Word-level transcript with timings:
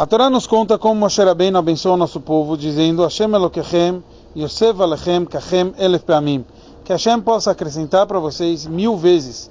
A 0.00 0.06
Torá 0.06 0.30
nos 0.30 0.46
conta 0.46 0.78
como 0.78 0.98
Moshe 0.98 1.22
Rabbeinu 1.22 1.58
abençoou 1.58 1.94
nosso 1.94 2.22
povo, 2.22 2.56
dizendo 2.56 3.02
Hashem 3.02 3.34
Elokechem, 3.34 4.02
Yosef 4.34 4.80
Alechem, 4.80 5.26
Kachem 5.26 5.74
Elef 5.78 6.04
Peamim. 6.04 6.42
Que 6.82 6.92
Hashem 6.92 7.20
possa 7.20 7.50
acrescentar 7.50 8.06
para 8.06 8.18
vocês 8.18 8.66
mil 8.66 8.96
vezes. 8.96 9.50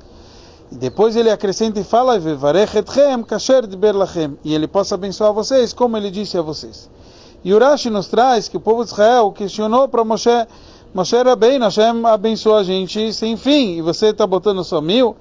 E 0.71 0.75
depois 0.75 1.15
ele 1.15 1.29
acrescenta 1.29 1.79
e 1.79 1.83
fala, 1.83 2.19
Varechetchem, 2.19 3.21
Kasher 3.21 3.67
Diber 3.67 3.95
Lachem. 3.95 4.39
E 4.43 4.55
ele 4.55 4.67
possa 4.67 4.95
abençoar 4.95 5.31
vocês, 5.33 5.71
como 5.71 5.95
ele 5.95 6.09
disse 6.09 6.35
a 6.35 6.41
vocês. 6.41 6.89
E 7.43 7.53
Urashi 7.53 7.91
nos 7.91 8.07
traz 8.07 8.47
que 8.47 8.57
o 8.57 8.59
povo 8.59 8.83
de 8.83 8.89
Israel 8.89 9.31
questionou 9.31 9.87
para 9.87 10.03
Moshe, 10.03 10.47
Moshe 10.95 11.15
Rabbeinu, 11.15 11.65
Hashem 11.65 12.03
abençoou 12.07 12.55
a 12.55 12.63
gente 12.63 13.13
sem 13.13 13.37
fim, 13.37 13.77
e 13.77 13.83
você 13.83 14.07
está 14.07 14.25
botando 14.25 14.63
só 14.63 14.81
mil? 14.81 15.15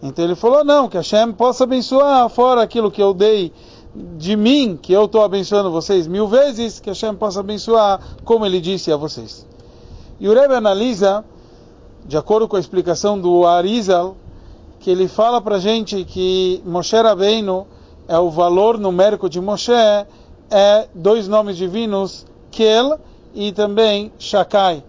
Então 0.00 0.24
ele 0.24 0.36
falou, 0.36 0.62
não, 0.64 0.88
que 0.88 0.96
Hashem 0.96 1.32
possa 1.32 1.64
abençoar 1.64 2.28
fora 2.28 2.62
aquilo 2.62 2.92
que 2.92 3.02
eu 3.02 3.12
dei 3.12 3.52
de 3.94 4.36
mim, 4.36 4.78
que 4.80 4.92
eu 4.92 5.06
estou 5.06 5.22
abençoando 5.22 5.70
vocês 5.70 6.06
mil 6.06 6.28
vezes, 6.28 6.78
que 6.78 6.90
Hashem 6.90 7.14
possa 7.14 7.40
abençoar, 7.40 8.00
como 8.24 8.44
ele 8.44 8.60
disse 8.60 8.92
a 8.92 8.96
vocês. 8.96 9.46
E 10.20 10.28
o 10.28 10.34
Rebbe 10.34 10.54
analisa, 10.54 11.24
de 12.06 12.16
acordo 12.16 12.48
com 12.48 12.56
a 12.56 12.60
explicação 12.60 13.18
do 13.18 13.46
Arizal, 13.46 14.16
que 14.80 14.90
ele 14.90 15.08
fala 15.08 15.40
para 15.40 15.58
gente 15.58 16.04
que 16.04 16.62
Moshe 16.64 16.96
Rabbeinu 16.96 17.66
é 18.06 18.18
o 18.18 18.30
valor 18.30 18.78
numérico 18.78 19.28
de 19.28 19.40
Moshe, 19.40 19.72
é 20.50 20.88
dois 20.94 21.28
nomes 21.28 21.56
divinos, 21.56 22.26
Kel 22.50 22.98
e 23.34 23.52
também 23.52 24.12
Shakai. 24.18 24.82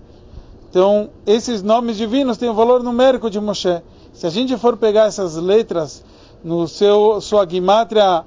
Então, 0.70 1.10
esses 1.26 1.64
nomes 1.64 1.98
divinos 1.98 2.38
têm 2.38 2.50
o 2.50 2.54
valor 2.54 2.84
numérico 2.84 3.30
de 3.30 3.40
Moshe. 3.40 3.82
Se 4.14 4.28
a 4.28 4.30
gente 4.30 4.56
for 4.58 4.78
pegar 4.78 5.06
essas 5.06 5.36
letras 5.36 6.04
no 6.44 6.68
seu 6.68 7.20
sua 7.20 7.44
guimátria 7.46 8.24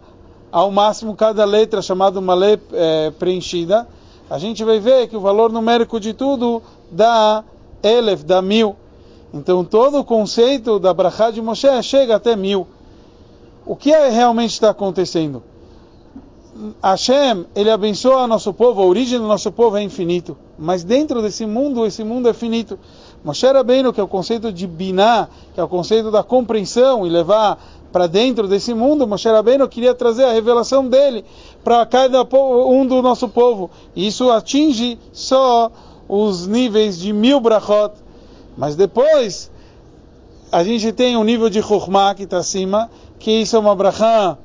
ao 0.52 0.70
máximo 0.70 1.16
cada 1.16 1.46
letra 1.46 1.80
chamada 1.80 2.20
uma 2.20 2.34
letra 2.34 2.68
é, 2.72 3.10
preenchida, 3.10 3.88
a 4.28 4.38
gente 4.38 4.62
vai 4.62 4.78
ver 4.78 5.08
que 5.08 5.16
o 5.16 5.20
valor 5.20 5.50
numérico 5.50 5.98
de 5.98 6.12
tudo 6.12 6.62
dá 6.90 7.42
elef, 7.82 8.22
dá 8.22 8.42
mil. 8.42 8.76
Então 9.32 9.64
todo 9.64 9.98
o 9.98 10.04
conceito 10.04 10.78
da 10.78 10.92
Brachá 10.92 11.30
de 11.30 11.40
Moshe 11.40 11.82
chega 11.82 12.16
até 12.16 12.36
mil. 12.36 12.66
O 13.64 13.74
que 13.74 13.90
é, 13.90 14.10
realmente 14.10 14.52
está 14.52 14.70
acontecendo? 14.70 15.42
Hashem, 16.82 17.46
ele 17.56 17.70
abençoa 17.70 18.26
nosso 18.26 18.52
povo, 18.52 18.82
a 18.82 18.84
origem 18.84 19.18
do 19.18 19.26
nosso 19.26 19.50
povo 19.50 19.78
é 19.78 19.82
infinito. 19.82 20.36
Mas 20.58 20.84
dentro 20.84 21.22
desse 21.22 21.46
mundo, 21.46 21.86
esse 21.86 22.04
mundo 22.04 22.28
é 22.28 22.34
finito. 22.34 22.78
Moshe 23.24 23.46
Rabbeinu, 23.46 23.92
que 23.92 24.00
é 24.00 24.02
o 24.02 24.08
conceito 24.08 24.52
de 24.52 24.66
biná, 24.66 25.28
que 25.54 25.60
é 25.60 25.64
o 25.64 25.68
conceito 25.68 26.10
da 26.10 26.22
compreensão 26.22 27.06
e 27.06 27.10
levar 27.10 27.58
para 27.92 28.06
dentro 28.06 28.48
desse 28.48 28.72
mundo, 28.72 29.06
Moshe 29.06 29.28
Rabbeinu 29.28 29.68
queria 29.68 29.94
trazer 29.94 30.24
a 30.24 30.32
revelação 30.32 30.88
dele 30.88 31.24
para 31.62 31.84
cada 31.84 32.22
um 32.22 32.86
do 32.86 33.02
nosso 33.02 33.28
povo. 33.28 33.70
E 33.94 34.06
isso 34.06 34.30
atinge 34.30 34.98
só 35.12 35.70
os 36.08 36.46
níveis 36.46 36.98
de 36.98 37.12
mil 37.12 37.38
brachot. 37.38 37.94
Mas 38.56 38.74
depois, 38.74 39.50
a 40.50 40.64
gente 40.64 40.90
tem 40.92 41.16
um 41.16 41.24
nível 41.24 41.50
de 41.50 41.62
Chokhmah 41.62 42.14
que 42.14 42.22
está 42.24 42.38
acima, 42.38 42.90
que 43.18 43.30
isso 43.30 43.54
é 43.54 43.58
uma 43.58 43.74
brachá 43.74 44.38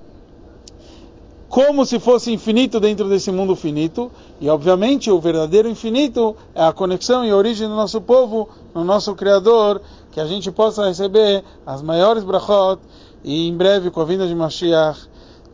como 1.49 1.85
se 1.85 1.97
fosse 1.97 2.31
infinito 2.31 2.79
dentro 2.79 3.07
desse 3.07 3.31
mundo 3.31 3.55
finito. 3.55 4.11
E 4.39 4.49
obviamente 4.49 5.09
o 5.09 5.19
verdadeiro 5.19 5.69
infinito 5.69 6.35
é 6.53 6.63
a 6.63 6.73
conexão 6.73 7.25
e 7.25 7.31
a 7.31 7.35
origem 7.35 7.67
do 7.67 7.75
nosso 7.75 8.01
povo, 8.01 8.49
no 8.75 8.83
nosso 8.83 9.15
Criador, 9.15 9.81
que 10.11 10.19
a 10.19 10.25
gente 10.25 10.51
possa 10.51 10.87
receber 10.87 11.43
as 11.65 11.81
maiores 11.81 12.23
brachot 12.23 12.79
e 13.23 13.47
em 13.47 13.55
breve 13.55 13.91
com 13.91 14.01
a 14.01 14.05
vinda 14.05 14.27
de 14.27 14.35
Mashiach, 14.35 15.07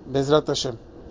Bezrat 0.05 0.47
Hashem. 0.47 0.77